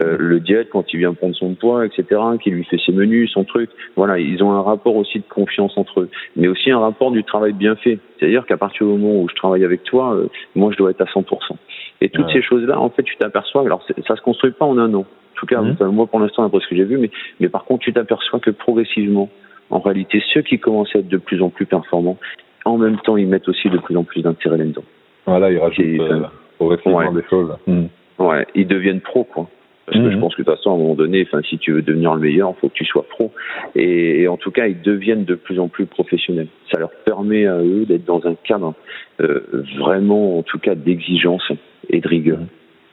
[0.00, 3.30] Euh, le diète quand il vient prendre son poids, etc., qui lui fait ses menus,
[3.32, 3.70] son truc.
[3.96, 7.24] Voilà, ils ont un rapport aussi de confiance entre eux, mais aussi un rapport du
[7.24, 7.98] travail bien fait.
[8.18, 11.00] C'est-à-dire qu'à partir du moment où je travaille avec toi, euh, moi je dois être
[11.00, 11.56] à 100%.
[12.00, 13.62] Et toutes ces choses-là, en fait, tu t'aperçois.
[13.62, 15.00] Alors ça se construit pas en un an.
[15.00, 15.76] En tout cas, mhm.
[15.92, 18.50] moi pour l'instant, après ce que j'ai vu, mais mais par contre, tu t'aperçois que
[18.50, 19.28] progressivement,
[19.70, 22.18] en réalité, ceux qui commencent à être de plus en plus performants,
[22.64, 24.84] en même temps, ils mettent aussi de plus en plus d'intérêt là-dedans.
[25.26, 26.22] Voilà, ils rajoutent euh,
[26.58, 27.56] progressivement des choses.
[27.66, 27.84] Hmm.
[28.18, 29.48] Ouais, ils deviennent pros, quoi.
[29.92, 30.22] Parce que je mhm.
[30.22, 32.20] pense que de toute façon, à un moment donné, enfin, si tu veux devenir le
[32.20, 33.30] meilleur, il faut que tu sois pro.
[33.74, 36.48] Et, en tout cas, ils deviennent de plus en plus professionnels.
[36.72, 38.74] Ça leur permet à eux d'être dans un cadre
[39.20, 39.40] euh,
[39.78, 41.52] vraiment, en tout cas, d'exigence
[41.90, 42.38] et de rigueur.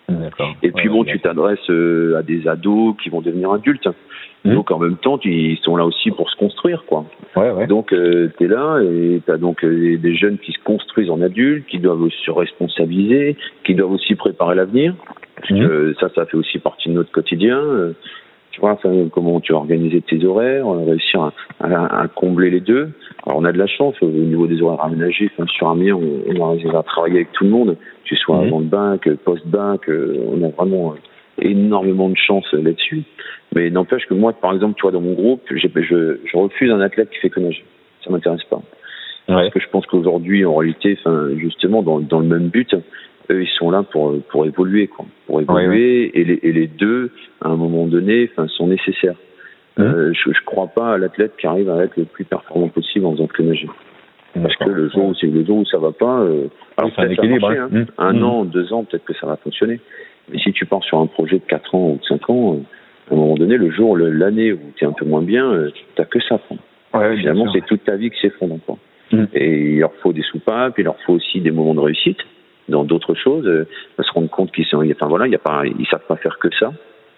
[0.10, 0.30] Mhm.
[0.64, 3.88] Et puis bon, tu t'adresses euh, à des ados qui vont devenir adultes.
[4.44, 4.56] Mhm.
[4.56, 7.06] Donc en même temps, ils sont là aussi pour se construire, quoi.
[7.36, 7.68] Ouais, ouais.
[7.68, 11.12] Donc euh, tu es là et tu as donc euh, des jeunes qui se construisent
[11.12, 14.96] en adultes, qui doivent se responsabiliser, qui doivent aussi préparer l'avenir.
[15.40, 15.96] Parce que mhm.
[16.00, 17.58] ça, ça fait aussi partie de notre quotidien.
[17.58, 17.94] Euh,
[18.52, 18.78] tu vois,
[19.12, 22.90] comment tu as organisé tes horaires, réussir à, à, à, combler les deux.
[23.26, 25.30] Alors on a de la chance au niveau des horaires aménagés.
[25.34, 28.38] Enfin, sur Amiens, on, on arrive à travailler avec tout le monde, que ce soit
[28.38, 28.48] mhm.
[28.48, 29.88] avant le bac, post-bac.
[29.88, 30.96] Euh, on a vraiment
[31.42, 33.04] énormément de chance là-dessus.
[33.56, 36.82] Mais n'empêche que moi, par exemple, tu vois, dans mon groupe, je, je refuse un
[36.82, 37.64] athlète qui fait que nager.
[38.04, 38.62] Ça m'intéresse pas.
[39.28, 42.76] Parce que je pense qu'aujourd'hui, en réalité, enfin, justement, dans, dans le même but,
[43.32, 45.06] eux, ils sont là pour, pour évoluer, quoi.
[45.28, 47.12] Pour évoluer, Et, les, et les deux,
[47.42, 49.16] à un moment donné, sont nécessaires.
[49.80, 53.06] Euh, je, je crois pas à l'athlète qui arrive à être le plus performant possible
[53.06, 53.70] en faisant que nager.
[54.34, 57.02] Parce que le jour où c'est le jour où ça va pas, euh, alors c'est
[57.02, 57.70] un équilibre, marcher, hein.
[57.74, 57.80] hein.
[57.80, 57.86] Mmh.
[57.98, 58.24] un Mmh.
[58.24, 59.80] an, deux ans, peut-être que ça va fonctionner.
[60.32, 62.58] Mais si tu pars sur un projet de quatre ans ou de cinq ans, euh,
[63.10, 65.72] à un moment donné, le jour, l'année où tu es un peu moins bien, euh,
[65.96, 66.40] t'as que ça.
[66.94, 68.60] Ouais, Finalement, c'est toute ta vie qui s'effondre.
[68.66, 68.78] quoi.
[69.12, 69.26] Mm.
[69.34, 72.20] Et il leur faut des soupapes, il leur faut aussi des moments de réussite
[72.70, 73.46] dans d'autres choses.
[73.48, 73.68] Euh,
[74.00, 76.38] se rendre compte qu'ils sont, enfin voilà, il y a pas, ils savent pas faire
[76.40, 76.72] que ça.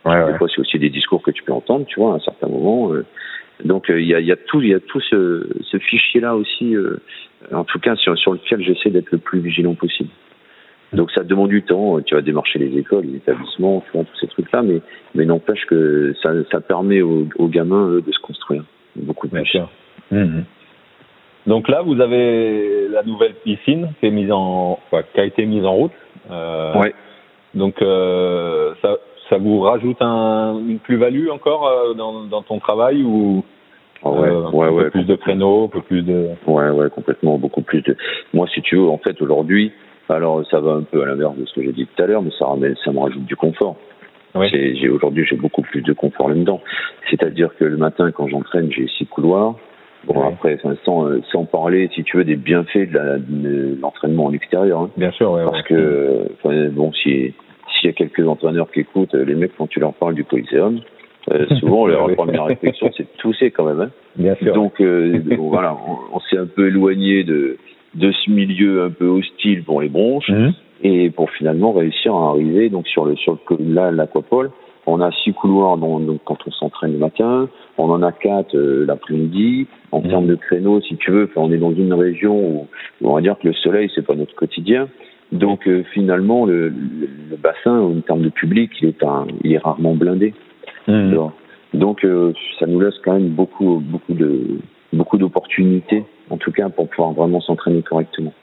[0.05, 0.31] Ouais, ouais.
[0.31, 2.47] Des fois, c'est aussi des discours que tu peux entendre, tu vois, à un certain
[2.47, 2.93] moment.
[2.93, 3.05] euh.
[3.63, 5.77] Donc, euh, il y, a, il y a tout, il y a tout ce, ce
[5.77, 6.75] fichier-là aussi,
[7.53, 10.09] en tout cas sur, sur lequel j'essaie d'être le plus vigilant possible.
[10.93, 12.01] Donc, ça demande du temps.
[12.01, 14.81] Tu vas démarcher les écoles, les établissements, tu vois, tous ces trucs-là, mais,
[15.15, 18.63] mais n'empêche que ça, ça permet aux, aux gamins eux, de se construire
[18.95, 19.49] beaucoup Bien plus.
[19.51, 19.69] sûr.
[20.11, 20.43] Mhm.
[21.47, 25.45] Donc là, vous avez la nouvelle piscine qui, est mise en, enfin, qui a été
[25.45, 25.91] mise en route.
[26.29, 26.93] Euh, Ouais.
[27.53, 28.97] Donc euh, ça,
[29.29, 33.43] ça vous rajoute un, une plus-value encore euh, dans, dans ton travail ou
[34.03, 36.29] Ah ouais, euh, ouais, un peu ouais, plus de créneaux, un peu plus de.
[36.47, 37.97] Ouais, ouais, complètement, beaucoup plus de.
[38.33, 39.73] Moi, si tu veux, en fait, aujourd'hui,
[40.09, 42.21] alors ça va un peu à l'inverse de ce que j'ai dit tout à l'heure,
[42.21, 43.75] mais ça ramène, ça me rajoute du confort.
[44.35, 44.47] Oui.
[44.49, 46.61] J'ai aujourd'hui, j'ai beaucoup plus de confort là-dedans.
[47.09, 49.55] C'est-à-dire que le matin, quand j'entraîne, j'ai six couloirs.
[50.07, 50.27] Bon, Ouais.
[50.33, 54.81] après, sans, euh, sans parler, si tu veux, des bienfaits de l'entraînement en extérieur.
[54.81, 54.89] hein.
[54.97, 56.27] Bien sûr, ouais, Parce ouais.
[56.43, 57.33] que, bon, si
[57.79, 60.23] s'il y a quelques entraîneurs qui écoutent, euh, les mecs, quand tu leur parles du
[60.23, 60.79] Coliseum,
[61.31, 63.79] euh, souvent, leur première réflexion, c'est de tousser quand même.
[63.81, 63.89] Hein.
[64.15, 64.53] bien sûr.
[64.53, 67.57] Donc euh, donc, voilà, on, on s'est un peu éloigné de
[67.95, 70.53] de ce milieu un peu hostile pour les bronches Mhm.
[70.83, 74.49] et pour finalement réussir à arriver donc sur le sur le là l'aquapole.
[74.87, 78.85] On a six couloirs donc quand on s'entraîne le matin, on en a quatre euh,
[78.85, 79.67] l'après-midi.
[79.91, 80.09] En Mhm.
[80.09, 82.67] termes de créneaux, si tu veux, on est dans une région où,
[83.01, 84.87] où on va dire que le soleil c'est pas notre quotidien.
[85.31, 89.53] Donc euh, finalement le, le, le bassin en termes de public il est un, il
[89.53, 90.33] est rarement blindé.
[90.87, 91.31] Alors,
[91.73, 94.57] Donc euh, ça nous laisse quand même beaucoup beaucoup de
[94.93, 98.33] beaucoup d'opportunités en tout cas pour pouvoir vraiment s'entraîner correctement.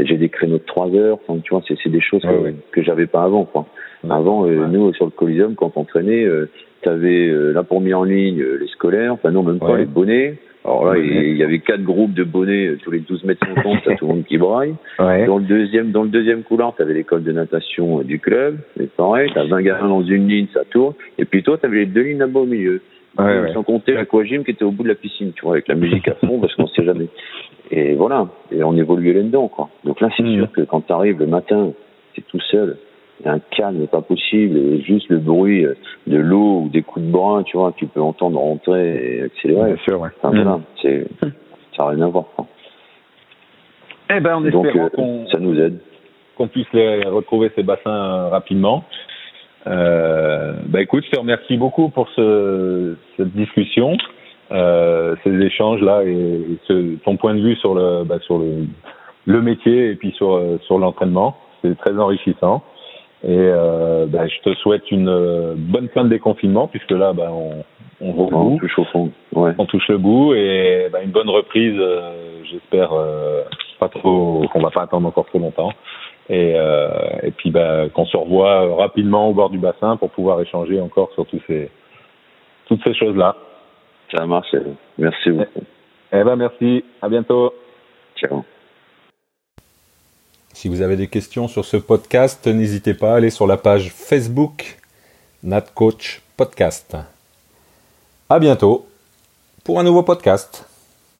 [0.00, 2.54] J'ai des créneaux de 3 heures, enfin, tu vois, c'est des choses Ouais, que, ouais.
[2.72, 3.44] que j'avais pas avant.
[3.44, 3.66] Quoi.
[4.10, 4.68] Avant, euh, Ouais.
[4.68, 6.48] nous sur le Coliseum, quand on traînait, euh,
[6.82, 9.78] tu avais là pour mis en ligne euh, les scolaires, enfin non même pas Ouais.
[9.80, 10.38] les bonnets.
[10.66, 11.06] Alors là, Ouais.
[11.06, 14.06] il y avait quatre groupes de bonnets euh, tous les 12 mètres 50, t'as tout
[14.06, 14.74] le monde qui braille.
[14.98, 15.26] Ouais.
[15.26, 18.58] Dans le deuxième, dans le deuxième couloir, tu avais l'école de natation euh, du club,
[18.76, 21.86] c'est pareil, t'as 20 gamins dans une ligne, ça tourne, et puis toi, t'avais les
[21.86, 22.80] deux lignes là-bas au milieu.
[23.18, 23.52] Ouais, ouais.
[23.52, 26.08] Sans compter l'aquagym qui était au bout de la piscine, tu vois, avec la musique
[26.08, 27.06] à fond, parce qu'on sait jamais.
[27.70, 29.68] Et voilà, et on évoluait là-dedans, quoi.
[29.84, 30.34] Donc là, c'est Mhm.
[30.36, 31.72] sûr que quand t'arrives le matin,
[32.16, 32.76] t'es tout seul,
[33.24, 35.74] un calme pas possible, et juste le bruit euh,
[36.06, 39.72] de l'eau ou des coups de bras, tu vois, tu peux entendre rentrer et accélérer.
[39.74, 40.10] Bien sûr, ouais.
[40.22, 41.06] Enfin, c'est,
[41.76, 42.26] ça n'a rien à voir.
[44.14, 45.78] Eh ben, en Donc, espérant euh, qu'on ça nous aide.
[46.36, 48.84] qu'on puisse les retrouver ces bassins euh, rapidement.
[49.66, 53.96] Euh, bah écoute, je te remercie beaucoup pour ce, cette discussion,
[54.52, 58.66] euh, ces échanges là et ce, ton point de vue sur le bah, sur le,
[59.24, 61.38] le métier et puis sur sur l'entraînement.
[61.62, 62.62] C'est très enrichissant.
[63.26, 67.30] Et euh, bah, je te souhaite une euh, bonne fin de déconfinement puisque là bah,
[67.32, 67.64] on,
[68.00, 69.10] on On bout, touche au fond.
[69.32, 69.52] Ouais.
[69.58, 71.74] on touche le bout et bah, une bonne reprise.
[71.78, 73.42] euh, J'espère euh,
[73.80, 75.72] pas trop qu'on va pas attendre encore trop longtemps
[76.28, 76.88] et, euh,
[77.22, 81.10] et puis bah, qu'on se revoit rapidement au bord du bassin pour pouvoir échanger encore
[81.14, 81.70] sur tous ces,
[82.66, 83.36] toutes ces choses-là.
[84.14, 84.54] Ça marche.
[84.98, 85.64] Merci beaucoup.
[86.12, 87.52] Eh ben merci, à bientôt.
[88.16, 88.44] Ciao.
[90.54, 93.90] Si vous avez des questions sur ce podcast, n'hésitez pas à aller sur la page
[93.90, 94.78] Facebook
[95.42, 96.96] NatCoach Podcast.
[98.30, 98.86] À bientôt
[99.64, 100.64] pour un nouveau podcast.